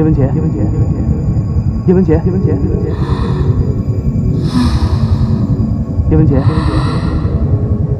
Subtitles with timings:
[0.00, 0.60] 叶文洁，叶文洁，
[1.86, 2.56] 叶文洁，叶文洁，
[6.08, 6.36] 叶文洁，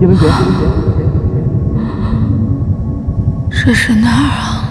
[0.00, 0.26] 叶文洁，叶文洁，
[3.50, 4.64] 这是哪儿啊？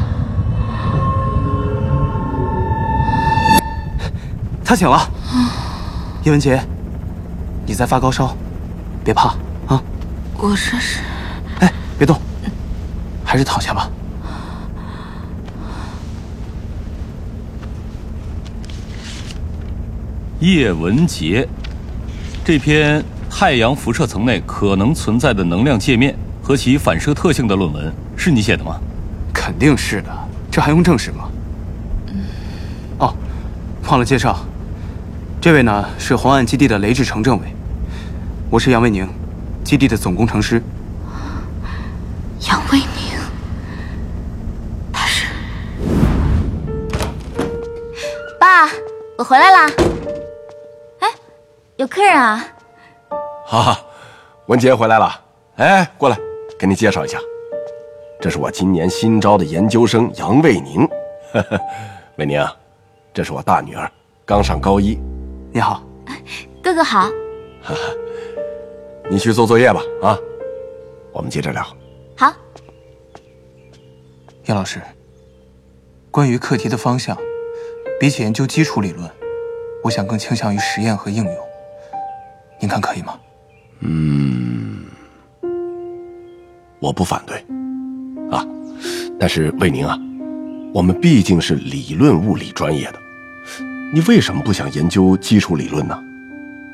[4.65, 4.99] 他醒了。
[6.23, 6.59] 叶文洁，
[7.67, 8.35] 你在发高烧，
[9.03, 9.35] 别怕。
[9.67, 9.79] 啊。
[10.35, 11.01] 我这是……
[11.59, 12.19] 哎，别动，
[13.23, 13.87] 还是躺下吧。
[20.39, 21.45] 叶文洁，
[22.45, 28.79] 这篇太阳辐射层内可能存在的能量界面和其反射特性的论文是你写的吗？
[29.33, 30.09] 肯定是的，
[30.49, 31.29] 这还用证实吗？
[32.99, 33.13] 哦，
[33.89, 34.39] 忘了介绍，
[35.41, 37.47] 这位呢是红岸基地的雷志成政委，
[38.49, 39.05] 我是杨卫宁，
[39.65, 40.63] 基地的总工程师。
[51.79, 52.45] 有客人啊！
[53.45, 53.79] 哈，
[54.47, 55.09] 文杰回来了。
[55.55, 56.19] 哎，过来，
[56.59, 57.17] 给你介绍一下，
[58.19, 60.85] 这是我今年新招的研究生杨卫宁。
[62.19, 62.45] 卫宁，
[63.13, 63.89] 这是我大女儿，
[64.25, 64.99] 刚上高一。
[65.53, 65.81] 你好，
[66.61, 67.03] 哥哥好。
[67.63, 67.79] 哈 哈
[69.09, 70.19] 你去做作业吧，啊，
[71.13, 71.65] 我们接着聊。
[72.17, 72.33] 好。
[74.47, 74.81] 叶老师，
[76.11, 77.17] 关于课题的方向，
[78.01, 79.09] 比起研究基础理论，
[79.81, 81.48] 我想更倾向于实验和应用。
[82.59, 83.17] 您看可以吗？
[83.81, 84.83] 嗯，
[86.79, 87.37] 我不反对，
[88.29, 88.45] 啊，
[89.19, 89.97] 但是魏宁啊，
[90.73, 92.99] 我们毕竟是理论物理专业的，
[93.93, 95.97] 你为什么不想研究基础理论呢？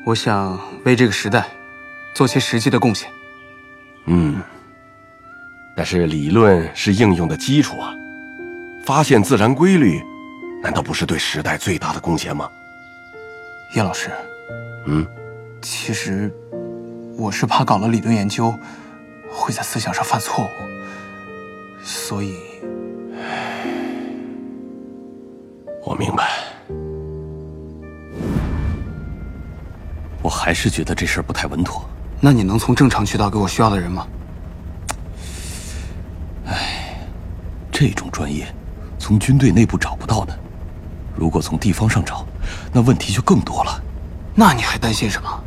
[0.04, 1.46] 我想为这个时代
[2.14, 3.08] 做些实际的贡献。
[4.06, 4.40] 嗯，
[5.76, 7.94] 但是理论是应用的基础啊，
[8.84, 10.02] 发现自然规律，
[10.62, 12.48] 难道不是对时代最大的贡献吗？
[13.74, 14.10] 叶老师，
[14.86, 15.04] 嗯，
[15.68, 16.32] 其实。
[17.18, 18.54] 我是怕搞了理论研究，
[19.32, 20.48] 会在思想上犯错误，
[21.82, 22.36] 所以，
[25.82, 26.28] 我明白。
[30.22, 31.82] 我还是觉得这事儿不太稳妥。
[32.20, 34.06] 那你能从正常渠道给我需要的人吗？
[36.48, 36.98] 哎，
[37.72, 38.46] 这种专业，
[38.98, 40.38] 从军队内部找不到的，
[41.16, 42.26] 如果从地方上找，
[42.74, 43.82] 那问题就更多了。
[44.34, 45.44] 那你还担心什么？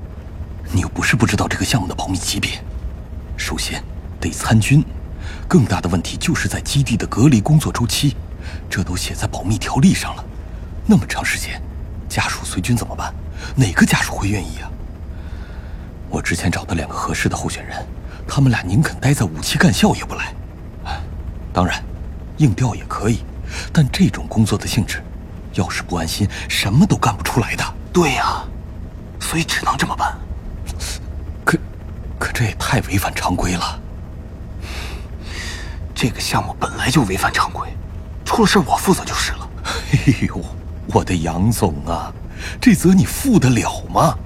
[0.72, 2.63] 你又不是不知道这个项目的保密级别，
[3.35, 3.84] 首先
[4.19, 4.84] 得参军，
[5.47, 8.16] 更大的问题就是在基地的隔离工作周期，
[8.69, 10.24] 这都写在保密条例上了。
[10.85, 11.62] 那么长时间，
[12.08, 13.13] 家属随军怎么办？
[13.56, 14.69] 哪个家属会愿意啊？
[16.09, 17.85] 我之前找的两个合适的候选人，
[18.28, 20.34] 他们俩宁肯待在武器干校也不来。
[21.52, 21.84] 当然，
[22.38, 23.24] 硬调也可以，
[23.74, 25.02] 但这种工作的性质，
[25.53, 27.63] 要是不安心，什么都干不出来的。
[27.91, 28.44] 对呀，
[29.19, 30.16] 所以只能这么办。
[32.39, 33.77] 这也太违反常规了。
[35.94, 37.67] 这个项目本来就违反常规，
[38.23, 39.50] 出了事我负责就是了。
[39.91, 40.41] 哎呦，
[40.94, 42.13] 我的杨总啊，
[42.61, 44.17] 这责你负得了吗？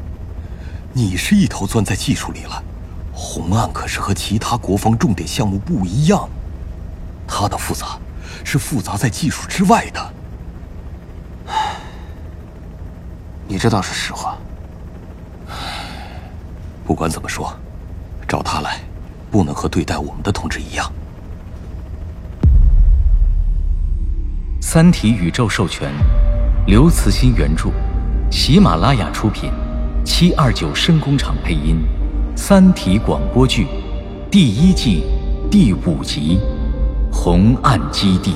[0.94, 2.64] 你是一头钻在技术里了，
[3.12, 6.30] 红案可是和其他国防重点项目不一样，
[7.28, 7.98] 它的复杂
[8.44, 10.14] 是复杂在技术之外的。
[13.48, 14.38] 你这倒是实话。
[16.86, 17.52] 不管怎么说，
[18.34, 18.80] 找他来，
[19.30, 20.92] 不能和对待我们的同志一样。
[24.66, 25.92] 《三体》宇宙授权，
[26.66, 27.70] 刘慈欣原著，
[28.32, 29.52] 喜马拉雅出品，
[30.04, 31.78] 七二九声工厂配音，
[32.36, 33.68] 《三体》广播剧
[34.32, 35.04] 第一季
[35.52, 36.40] 第五集
[37.16, 38.32] 《红岸基地》。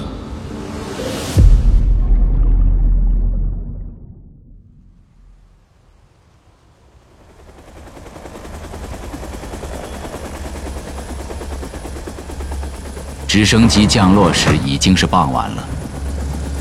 [13.37, 15.63] 直升机降落时已经是傍晚了。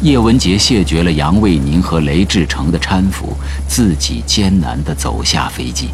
[0.03, 3.35] 叶文洁谢绝了杨卫宁和雷志成的搀扶，
[3.67, 5.89] 自己艰难地走下飞机。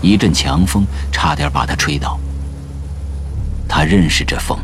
[0.00, 2.20] 一阵强风差点把他吹倒。
[3.66, 4.56] 他认识这风，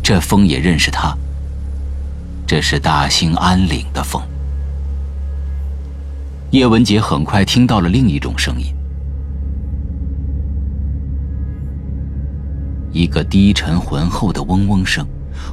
[0.00, 1.12] 这风也认识他。
[2.46, 4.22] 这是大兴安岭的风。
[6.52, 8.72] 叶文洁很快听到了另一种声音。
[12.94, 15.04] 一个低沉浑厚的嗡嗡声，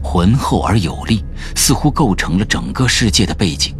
[0.01, 3.75] 浑厚而有力，似乎构成了整个世界的背景。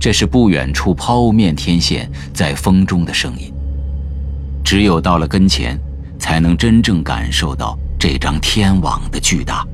[0.00, 3.54] 这是不远处抛面天线在风中的声音。
[4.64, 5.78] 只有到了跟前，
[6.18, 9.64] 才能真正感受到这张天网的巨大。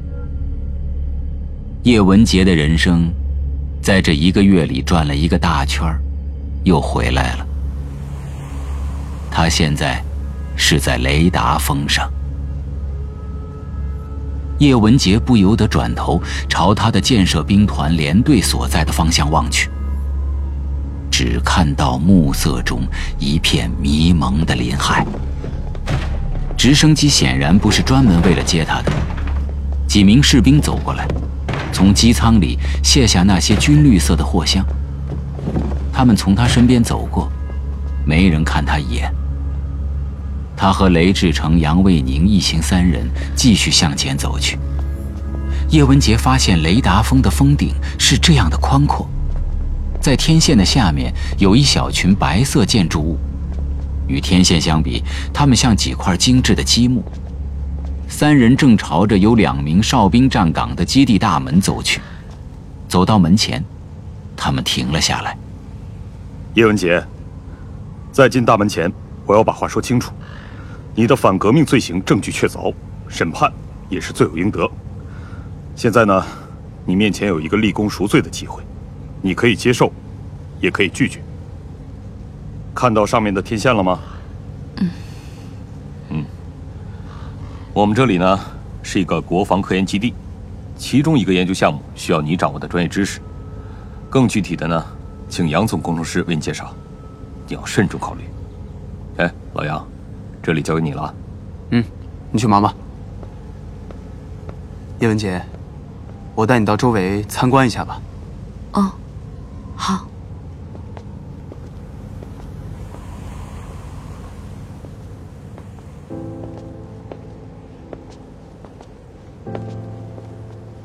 [1.85, 3.11] 叶文杰的人生，
[3.81, 5.83] 在这一个月里转了一个大圈
[6.65, 7.47] 又回来了。
[9.31, 10.03] 他现在
[10.57, 12.07] 是在雷达峰上。
[14.59, 19.71] 叶文杰不由得转头朝他的建设兵团连队所在的方向望去，
[21.11, 22.83] 只看到暮色中
[23.19, 25.07] 一片迷蒙的林海。
[26.57, 28.93] 直升机显然不是专门为了接他的。
[29.87, 31.07] 几名士兵走过来，
[31.73, 34.65] 从机舱里卸下那些军绿色的货箱。
[35.93, 37.31] 他们从他身边走过，
[38.05, 39.13] 没人看他一眼。
[40.59, 44.59] 他和雷志成、杨卫宁一行三人继续向前走去。
[45.71, 49.09] 叶文杰发现雷达峰的峰顶是这样的宽阔，
[50.01, 53.17] 在天线的下面有一小群白色建筑物，
[54.09, 57.05] 与天线相比，它们像几块精致的积木。
[58.09, 62.01] 三人正朝着有两名哨兵站岗的基地大门走去，
[62.89, 63.63] 走到门前，
[64.37, 65.39] 他们停了下来。
[66.55, 67.07] 叶文杰，
[68.11, 68.93] 在进大门前，
[69.25, 70.13] 我要把话说清楚。
[70.99, 72.75] 你的反革命罪行证据确凿，
[73.07, 73.53] 审判
[73.89, 74.69] 也是罪有应得。
[75.77, 76.27] 现在呢，
[76.85, 78.65] 你面前有一个立功赎罪的机会，
[79.23, 79.93] 你可以接受，
[80.61, 81.23] 也可以拒绝。
[82.75, 84.01] 看到上面的天线了吗？
[84.79, 84.91] 嗯。
[86.09, 86.25] 嗯。
[87.73, 88.41] 我们这里呢
[88.83, 90.13] 是一个国防科研基地，
[90.77, 93.21] 其中一个研究项目需要你掌握的专业知识。
[94.11, 94.85] 更具体的呢，
[95.29, 96.75] 请杨总工程师为你介绍，
[97.47, 98.25] 你要慎重考虑。
[99.19, 99.87] 哎，老杨。
[100.49, 101.15] 这里交给你了，
[101.73, 101.85] 嗯，
[102.31, 102.75] 你去忙吧。
[104.99, 105.45] 叶文杰，
[106.35, 108.01] 我带你到周围参观一下吧。
[108.73, 108.91] 哦，
[109.77, 110.07] 好。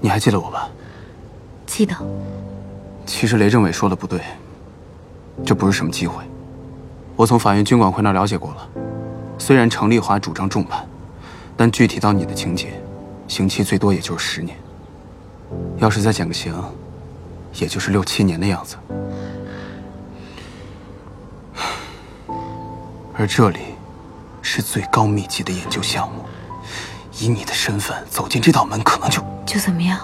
[0.02, 0.68] 你还记得我吧？
[1.66, 1.96] 记得。
[3.06, 4.20] 其实雷政委说的不对，
[5.46, 6.22] 这不是什么机会。
[7.16, 8.83] 我从法院军管会那了解过了。
[9.38, 10.88] 虽然程丽华主张重判，
[11.58, 12.82] 但具体到你的情节，
[13.28, 14.58] 刑期最多也就是十年。
[15.78, 16.54] 要是再减个刑，
[17.54, 18.78] 也就是六七年的样子。
[23.16, 23.60] 而这里
[24.42, 26.24] 是最高密集的研究项目，
[27.20, 30.00] 以你的身份走进这道门，可能就就怎么样？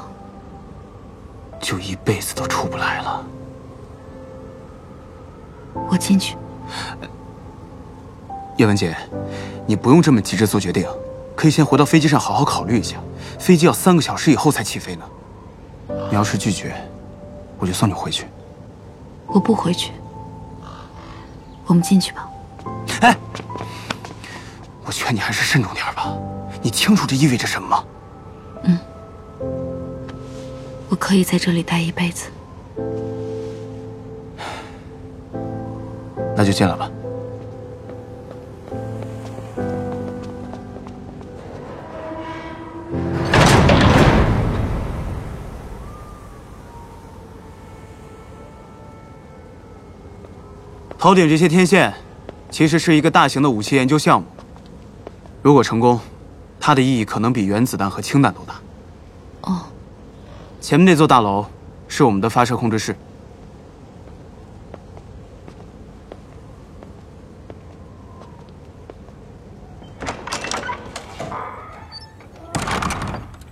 [1.60, 3.26] 就一辈子都出不来了。
[5.90, 6.36] 我进去。
[8.60, 8.94] 叶文杰，
[9.66, 10.86] 你不用这么急着做决定，
[11.34, 12.98] 可以先回到飞机上好好考虑一下。
[13.40, 15.06] 飞机要三个小时以后才起飞呢。
[16.10, 16.76] 你要是拒绝，
[17.58, 18.26] 我就送你回去。
[19.28, 19.94] 我不回去，
[21.68, 22.30] 我们进去吧。
[23.00, 23.16] 哎，
[24.84, 26.14] 我劝你还是慎重点吧。
[26.62, 27.84] 你清楚这意味着什么吗？
[28.64, 28.78] 嗯，
[30.90, 32.26] 我可以在这里待一辈子。
[36.36, 36.92] 那就进来吧。
[51.00, 51.94] 头顶这些天线，
[52.52, 54.28] 其实是一个大型的武器研究项目。
[55.42, 55.98] 如果成功，
[56.60, 58.56] 它的意义可能比原子弹和氢弹都大。
[59.44, 59.62] 哦。
[60.60, 61.46] 前面那座大楼
[61.88, 62.94] 是我们的发射控制室。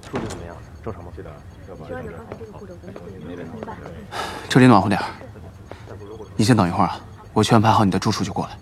[0.04, 0.58] 处理怎么样？
[0.84, 1.12] 正常吗？
[4.50, 5.00] 这里暖和点
[6.36, 7.00] 你先等一会儿啊。
[7.38, 8.58] 我去安排好你的住处就过来。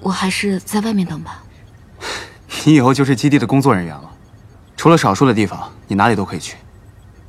[0.00, 1.44] 我还是在外面等吧。
[2.66, 4.10] 你以后就是基地的工作人员了，
[4.76, 6.56] 除了少数的地方，你哪里都可以去。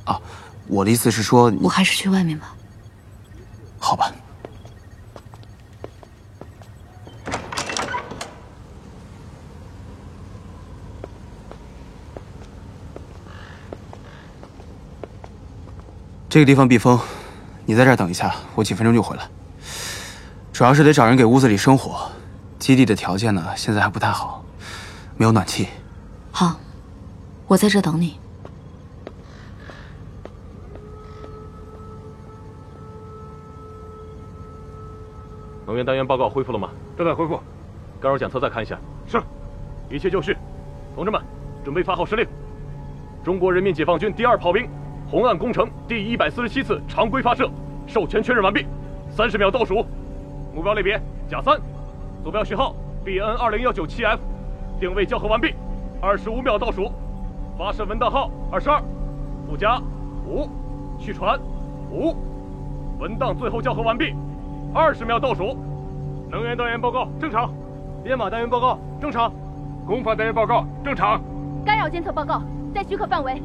[0.02, 0.20] 啊，
[0.66, 2.52] 我的意思是说，我还是去外面吧。
[3.78, 4.10] 好吧。
[16.28, 16.98] 这个地方避风，
[17.66, 19.28] 你在这儿等一下，我几分钟就回来。
[20.58, 22.10] 主要是得找人给屋子里生火，
[22.58, 24.44] 基地的条件呢，现在还不太好，
[25.16, 25.68] 没有暖气。
[26.32, 26.58] 好，
[27.46, 28.18] 我在这等你。
[35.64, 36.70] 能源单元报告恢复了吗？
[36.96, 37.40] 正在恢复，
[38.00, 38.76] 干扰检测再看一下。
[39.06, 39.22] 是，
[39.88, 40.36] 一切就绪，
[40.96, 41.22] 同志们，
[41.64, 42.26] 准备发号施令。
[43.22, 44.68] 中国人民解放军第二炮兵
[45.08, 47.48] 红岸工程第一百四十七次常规发射
[47.86, 48.66] 授权确认完毕，
[49.16, 49.86] 三十秒倒数。
[50.58, 51.56] 目标类别甲三，
[52.24, 52.74] 坐标序号
[53.04, 54.18] BN 二零幺九七 F，
[54.80, 55.54] 定位校核完毕，
[56.00, 56.90] 二十五秒倒数，
[57.56, 58.82] 发射文档号二十二，
[59.48, 59.80] 附加
[60.26, 60.48] 五
[60.98, 61.38] 续传，
[61.92, 62.12] 五，
[62.98, 64.12] 文档最后校核完毕，
[64.74, 65.56] 二十秒倒数。
[66.28, 67.54] 能源单元报告正常，
[68.02, 69.32] 编码单元报告正常，
[69.86, 71.20] 功法单元报告正常。
[71.64, 72.42] 干扰监测报告
[72.74, 73.40] 在许可范围。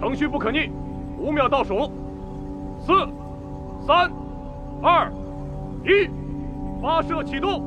[0.00, 0.68] 程序不可逆，
[1.16, 1.92] 五秒倒数，
[2.80, 2.92] 四、
[3.86, 4.10] 三、
[4.82, 5.08] 二、
[5.84, 6.10] 一，
[6.80, 7.62] 发射启动。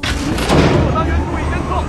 [0.00, 1.84] 各单元注意监测。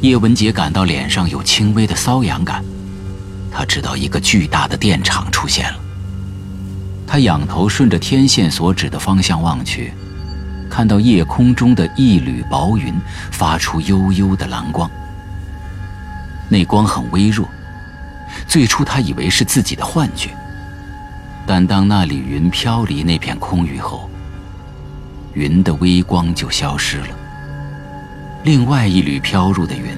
[0.00, 2.64] 叶文杰感到脸上有轻微的瘙痒感，
[3.50, 5.78] 他知道一个巨大的电场出现了。
[7.04, 9.92] 他仰头顺着天线所指的方向望去，
[10.70, 12.94] 看到夜空中的一缕薄云
[13.32, 14.88] 发出幽幽的蓝光。
[16.50, 17.48] 那光很微弱，
[18.46, 20.30] 最初他以为是自己的幻觉。
[21.46, 24.10] 但当那缕云飘离那片空域后，
[25.32, 27.08] 云的微光就消失了。
[28.42, 29.96] 另外一缕飘入的云，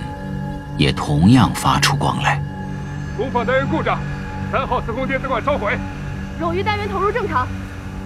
[0.76, 2.40] 也同样发出光来。
[3.16, 3.98] 功放单元故障，
[4.52, 5.78] 三号磁控电子管烧毁。
[6.40, 7.48] 冗余单元投入正常。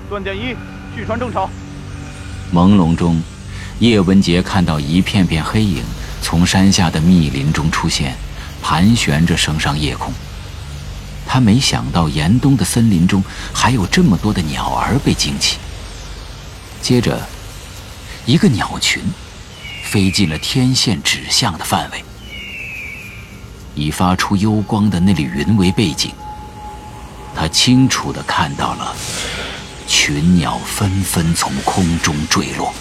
[0.08, 0.54] 断电一，
[0.94, 1.48] 续传正常。
[2.54, 3.20] 朦胧中，
[3.80, 5.82] 叶文杰看到一片片黑影
[6.22, 8.14] 从山下的密林中出现，
[8.68, 10.12] 盘旋着升上夜空。
[11.24, 15.58] 他没想到严冬的森林中还有这么多的鸟儿被惊起。
[16.82, 17.24] 接着，
[18.24, 19.00] 一个鸟群。
[19.84, 22.04] 飞进了天线指向的范围，
[23.76, 26.10] 以发出幽光的那缕云为背景，
[27.36, 28.96] 他清楚地看到了
[29.86, 32.74] 群鸟纷纷从空中坠落。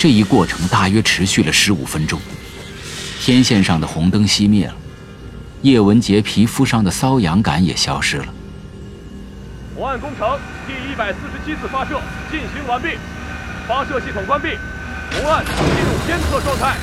[0.00, 2.18] 这一过程大约持续了十五分钟，
[3.20, 4.74] 天线上的红灯熄灭了，
[5.60, 8.24] 叶文洁皮肤上的瘙痒感也消失了。
[9.76, 12.96] 红岸工程第一百四十七次发射进行完毕，
[13.68, 14.56] 发射系统关闭，
[15.12, 16.78] 红岸进入监测状态，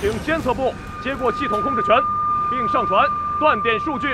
[0.00, 0.74] 请监测部
[1.04, 1.94] 接过系统控制权，
[2.50, 3.00] 并上传
[3.38, 4.08] 断点数据。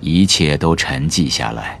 [0.00, 1.80] 一切都沉寂下来。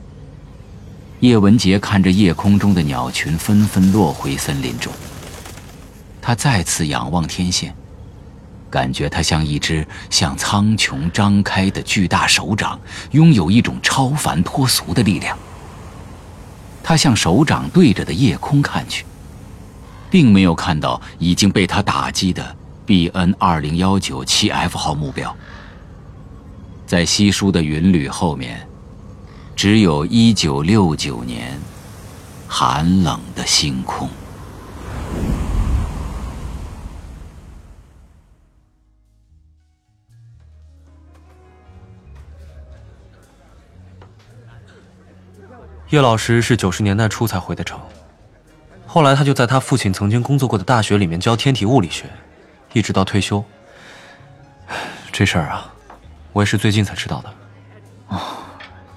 [1.20, 4.92] 叶文洁看着夜空中的鸟群纷纷落回森林中，
[6.22, 7.74] 他再次仰望天线。
[8.70, 12.78] 感觉它像一只向苍穹张开的巨大手掌，
[13.12, 15.36] 拥有一种超凡脱俗的力量。
[16.82, 19.06] 他向手掌对着的夜空看去，
[20.10, 22.54] 并没有看到已经被他打击的
[22.86, 25.34] BN 二零幺九七 F 号目标。
[26.86, 28.67] 在稀疏的云缕后面，
[29.58, 31.58] 只有一九六九年
[32.46, 34.08] 寒冷的星空。
[45.88, 47.80] 叶老师是九十年代初才回的城，
[48.86, 52.04] 后来他就在他父亲曾经工作过的大学里面教天体物理学，
[52.74, 53.44] 一直到退休。
[55.10, 55.74] 这事儿啊，
[56.32, 57.34] 我也是最近才知道的。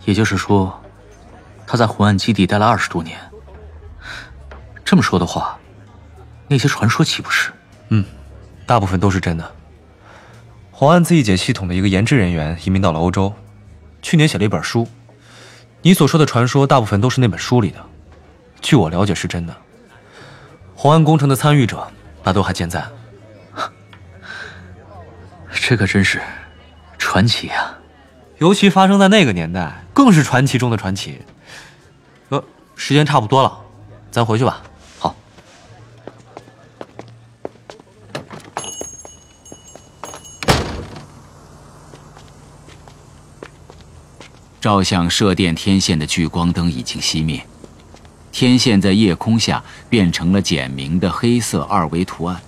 [0.01, 0.81] 哦，也就是说，
[1.67, 3.19] 他在红岸基地待了二十多年。
[4.83, 5.57] 这么说的话，
[6.47, 7.51] 那些传说岂不是？
[7.89, 8.03] 嗯，
[8.65, 9.51] 大部分都是真的。
[10.71, 13.33] 红岸自己解系统的一个研制人员移民到了欧洲，
[14.01, 14.87] 去年写了一本书。
[15.83, 17.79] 你所说的传说，大部分都是那本书里的。
[18.61, 19.55] 据我了解，是真的。
[20.75, 21.87] 红岸工程的参与者
[22.23, 22.83] 大都还健在。
[25.53, 26.21] 这可真是
[26.97, 27.77] 传奇啊！
[28.41, 31.21] 尤其发生在那个年代，更是传奇中的传奇。
[32.29, 32.43] 呃，
[32.75, 33.55] 时间差不多了，
[34.09, 34.63] 咱回去吧。
[34.97, 35.15] 好。
[44.59, 47.45] 照向射电天线的聚光灯已经熄灭，
[48.31, 52.41] 天线在夜空下变成了简明的黑色二维图案，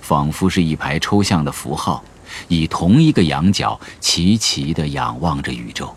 [0.00, 2.02] 仿佛是一排抽象的符号，
[2.48, 5.94] 以同一个仰角齐齐地仰望着宇宙，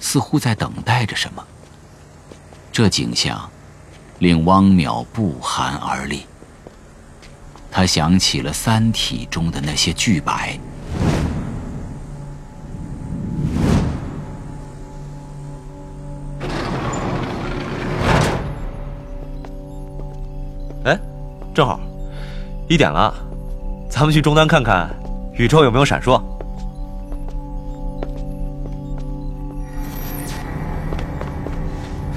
[0.00, 1.44] 似乎在等待着什么。
[2.72, 3.50] 这景象
[4.18, 6.26] 令汪淼不寒而栗。
[7.70, 10.58] 他想起了《三体》中的那些巨白。
[20.84, 20.98] 哎，
[21.54, 21.78] 正好，
[22.68, 23.14] 一点了，
[23.88, 24.88] 咱们去终端看看，
[25.40, 26.22] 宇宙有没有闪烁？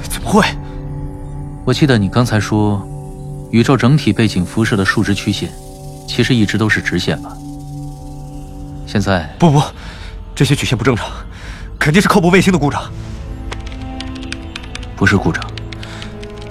[0.10, 0.46] 怎么会？
[1.64, 2.86] 我记得你刚才说，
[3.50, 5.50] 宇宙整体背景辐射的数值曲线，
[6.06, 7.32] 其实一直都是直线吧？
[8.86, 9.64] 现在不不，
[10.36, 11.08] 这些曲线不正常，
[11.80, 12.84] 肯定是靠谱卫星的故障。
[14.98, 15.42] 不是故障，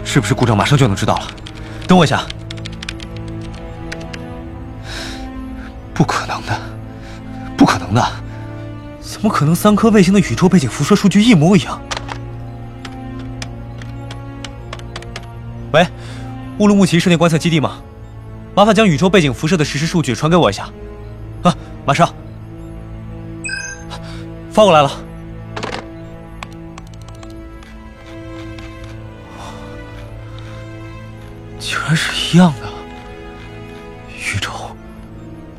[0.06, 1.26] 是不是故障马上就能知道了。
[1.86, 2.24] 等我一下。
[7.92, 8.12] 能的，
[9.00, 11.80] 怎么可能三颗卫星的宇宙背景辐射数据一模一样？
[15.72, 15.86] 喂，
[16.58, 17.80] 乌鲁木齐室内观测基地吗？
[18.54, 20.68] 麻烦将宇宙背景辐射的实时数据传给我一下。
[21.42, 21.54] 啊，
[21.86, 22.14] 马上，
[24.50, 24.90] 发过来了。
[31.58, 32.68] 竟然是一样的，
[34.10, 34.50] 宇宙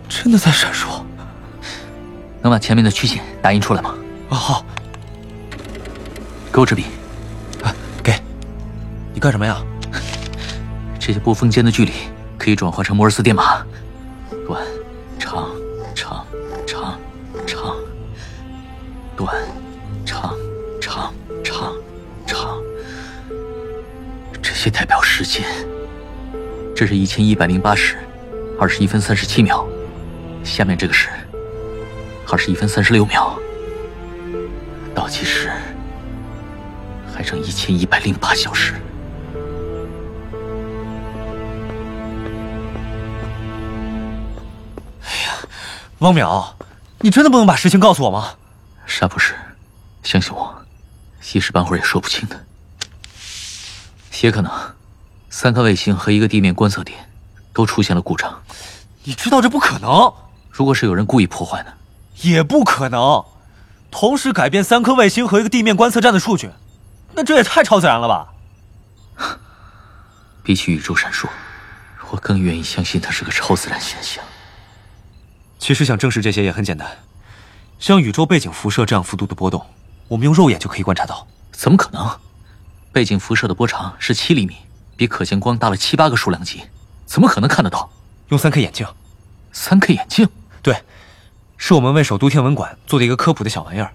[0.08, 0.93] 真的在闪烁。
[2.44, 3.96] 能把前面的曲线打印出来吗？
[4.30, 4.66] 啊，好。
[6.52, 6.86] 给我支笔。
[7.64, 7.74] 啊，
[8.04, 8.14] 给。
[9.14, 9.64] 你干什么呀？
[11.00, 11.94] 这些波峰间的距离
[12.38, 13.66] 可以转换成摩尔斯电码，
[14.46, 14.62] 短、
[15.18, 15.50] 长、
[15.96, 16.26] 长、
[16.68, 17.00] 长、
[17.48, 17.76] 长，
[19.16, 19.36] 短、
[20.06, 20.36] 长、
[20.82, 21.74] 长、长、
[22.28, 22.62] 长。
[24.42, 25.46] 这些代表时间。
[26.76, 27.96] 这是一千一百零八时，
[28.60, 29.66] 二十一分三十七秒。
[30.44, 31.08] 下面这个是
[32.34, 33.38] 二十一分三十六秒。
[34.96, 35.52] 倒计时
[37.14, 38.74] 还剩一千一百零八小时。
[45.04, 45.48] 哎呀，
[46.00, 46.44] 汪淼，
[47.02, 48.34] 你真的不能把实情告诉我吗？
[48.88, 49.36] 啥不是，
[50.02, 50.56] 相信我，
[51.36, 52.46] 一时半会儿也说不清的。
[54.24, 54.52] 也可能。
[55.30, 56.98] 三颗卫星和一个地面观测点
[57.54, 58.42] 都出现了故障，
[59.04, 60.12] 你知道这不可能。
[60.50, 61.72] 如果是有人故意破坏呢？
[62.22, 63.26] 也不可能。
[63.92, 66.52] 同时改变三颗卫星和一个地面观测站的数据，
[67.14, 68.34] 那这也太超自然了吧？
[70.44, 71.28] 比起宇宙闪烁，
[72.10, 74.24] 我更愿意相信它是个超自然现象。
[75.60, 76.88] 其实想证实这些也很简单，
[77.80, 79.66] 像宇宙背景辐射这样幅度的波动，
[80.08, 81.28] 我们用肉眼就可以观察到。
[81.52, 82.20] 怎么可能？
[82.92, 84.58] 背景辐射的波长是七厘米。
[84.96, 86.62] 比可见光大了七八个数量级，
[87.04, 87.90] 怎么可能看得到？
[88.30, 88.86] 用三 K 眼镜，
[89.52, 90.30] 三 K 眼镜，
[90.62, 90.84] 对，
[91.66, 93.94] 是我们为首都天文馆做的一个科普的小玩意儿。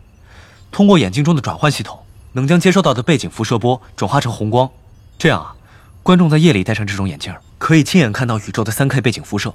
[0.72, 2.02] 通过眼镜中的转换系统，
[2.32, 4.70] 能将接收到的背景辐射波转化成红光。
[5.18, 5.54] 这样啊，
[6.02, 9.52] 观众在夜里戴上这种眼镜，可以亲眼看到宇宙的三 K 背景辐射。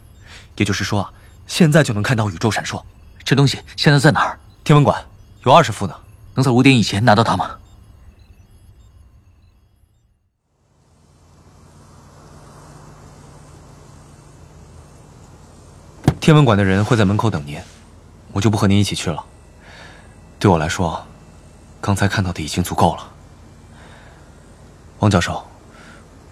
[0.57, 1.11] 也就是说啊，
[1.47, 2.83] 现在就能看到宇宙闪烁。
[3.23, 4.37] 这东西现在在哪儿？
[4.63, 5.03] 天文馆
[5.43, 5.95] 有二十副呢，
[6.35, 7.49] 能在五点以前拿到它吗？
[16.21, 17.59] 天文馆的人会在门口等您，
[18.33, 19.23] 我就不和您一起去了。
[20.37, 21.07] 对我来说，
[21.79, 23.11] 刚才看到的已经足够了。
[24.99, 25.45] 王教授，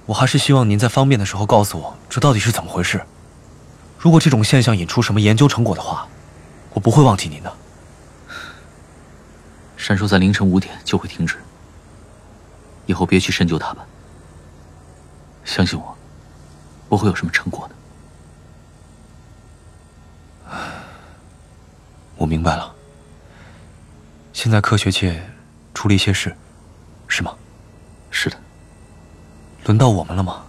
[0.06, 3.02] 我还是希望您在方便的时候告诉我，这到底是怎么回事。
[3.98, 6.08] 如果这种现象引出什么研究成果的话，
[6.74, 7.54] 我不会忘记您的。
[9.78, 11.38] 闪烁在凌晨五点就会停止，
[12.86, 13.86] 以后别去深究它吧。
[15.44, 15.96] 相信我，
[16.90, 17.76] 不会有什么成果的。
[22.22, 22.72] 我明白了。
[24.32, 25.28] 现在科学界
[25.74, 26.36] 出了一些事，
[27.08, 27.34] 是吗？
[28.12, 28.38] 是的。
[29.66, 30.44] 轮到我们了吗？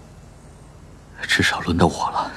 [1.22, 2.30] 至少轮到我了。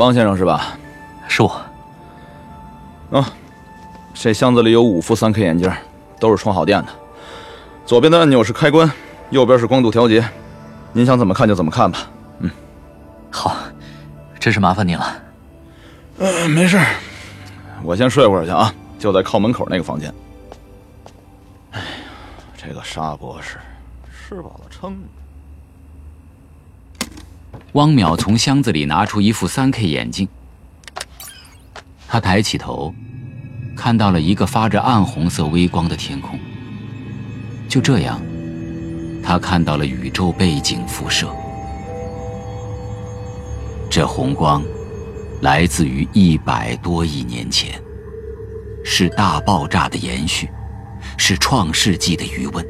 [0.00, 0.78] 汪先生是吧？
[1.28, 1.48] 是我。
[3.10, 3.30] 啊，
[4.14, 5.70] 这箱子里有五副三 K 眼镜，
[6.18, 6.88] 都是充好电的。
[7.84, 8.90] 左边的按钮是开关，
[9.28, 10.26] 右边是光度调节。
[10.94, 11.98] 您想怎么看就怎么看吧。
[12.38, 12.50] 嗯，
[13.30, 13.54] 好，
[14.38, 15.22] 真是麻烦您了。
[16.16, 16.80] 嗯，没事，
[17.82, 20.10] 我先睡会儿去啊，就在靠门口那个房间。
[21.72, 21.86] 哎呀，
[22.56, 23.58] 这个沙博士，
[24.10, 24.98] 吃饱了撑。
[27.74, 30.26] 汪淼从箱子里拿出一副三 K 眼镜，
[32.08, 32.92] 他抬起头，
[33.76, 36.36] 看到了一个发着暗红色微光的天空。
[37.68, 38.20] 就这样，
[39.22, 41.32] 他看到了宇宙背景辐射。
[43.88, 44.64] 这红光
[45.40, 47.80] 来自于一百多亿年前，
[48.84, 50.50] 是大爆炸的延续，
[51.16, 52.66] 是创世纪的余温。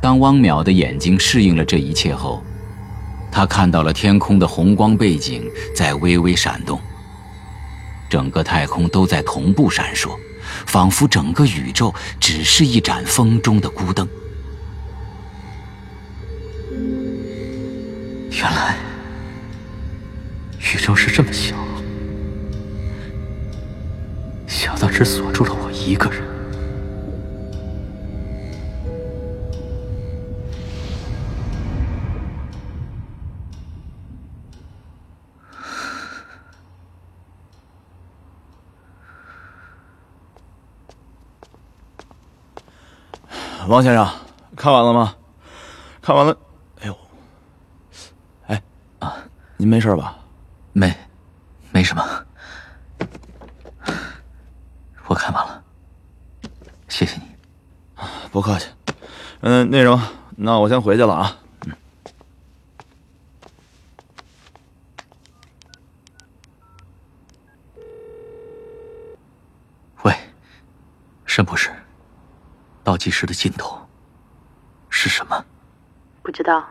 [0.00, 2.42] 当汪淼的眼睛适应了这一切后，
[3.30, 6.80] 他看到了天空的红光背景在微微闪动，
[8.08, 10.16] 整个太空都在同步闪烁，
[10.66, 14.08] 仿佛整个宇宙只是一盏风中的孤灯。
[18.30, 18.76] 原来，
[20.58, 21.54] 宇宙是这么小，
[24.46, 26.29] 小到只锁住了我一个人。
[43.70, 44.04] 王先生，
[44.56, 45.14] 看完了吗？
[46.02, 46.36] 看完了。
[46.80, 46.98] 哎呦，
[48.48, 48.60] 哎
[48.98, 49.14] 啊，
[49.56, 50.18] 您没事吧？
[50.72, 50.92] 没，
[51.70, 52.04] 没什么。
[55.06, 55.62] 我看完了，
[56.88, 57.22] 谢谢你。
[58.32, 58.66] 不客气。
[59.42, 60.02] 嗯，那什么，
[60.36, 61.38] 那我先回去了啊。
[61.66, 61.76] 嗯。
[70.02, 70.12] 喂，
[71.24, 71.70] 沈博士。
[72.90, 73.78] 倒计时的尽头
[74.88, 75.44] 是什么？
[76.24, 76.66] 不知道。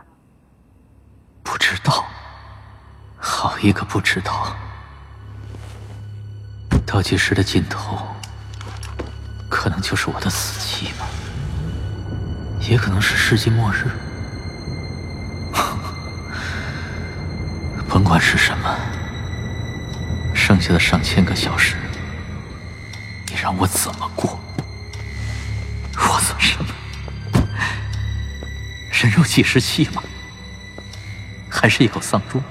[1.43, 2.05] 不知道。
[3.17, 4.53] 好一个不知道！
[6.85, 8.05] 倒计时的尽头，
[9.49, 11.07] 可能就是我的死期吧，
[12.69, 13.85] 也可能是世界末日。
[17.87, 18.75] 甭管是什么，
[20.35, 21.77] 剩下的上千个小时，
[23.27, 24.37] 你让我怎么过？
[29.01, 30.03] 人肉计时器吗？
[31.49, 32.43] 还是一口丧钟？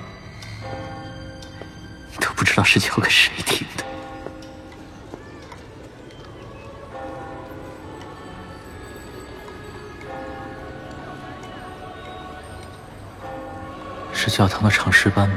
[2.19, 3.85] 都不知道是交给谁听的。
[14.15, 15.37] 是教堂的唱诗班吗？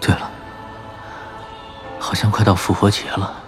[0.00, 0.30] 对了，
[1.98, 3.44] 好像快到复活节了。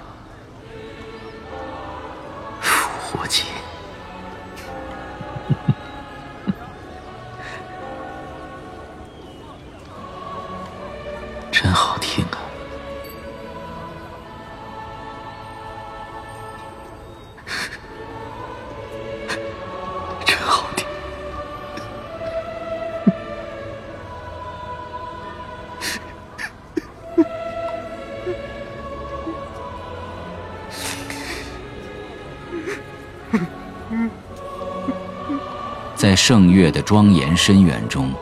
[36.12, 38.12] 在圣月的庄严深远中，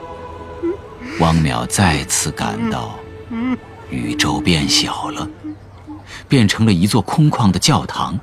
[1.18, 2.94] 汪淼再次感到
[3.90, 5.28] 宇宙变小了，
[6.28, 8.16] 变成了一座空旷的教堂，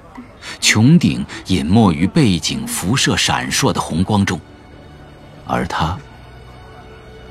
[0.61, 4.39] 穹顶隐没于背景辐射闪烁的红光中，
[5.45, 5.99] 而他，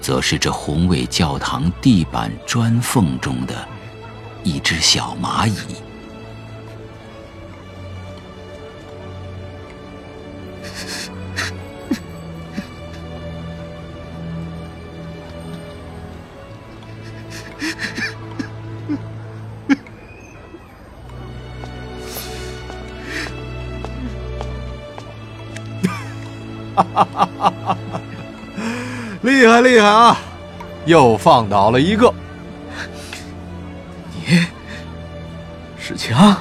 [0.02, 3.66] 则是这宏伟教堂地板砖缝中的
[4.42, 5.85] 一只小蚂蚁。
[29.56, 30.18] 太厉害啊！
[30.84, 32.12] 又放倒了一个。
[34.12, 34.44] 你，
[35.78, 36.36] 史强。